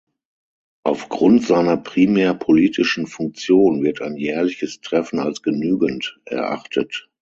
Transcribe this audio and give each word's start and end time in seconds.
Aufgrund 0.83 1.43
seiner 1.43 1.77
primär 1.77 2.33
politischen 2.33 3.05
Funktion 3.05 3.83
wird 3.83 4.01
ein 4.01 4.17
jährliches 4.17 4.81
Treffen 4.81 5.19
als 5.19 5.43
genügend 5.43 6.19
erachtet. 6.25 7.07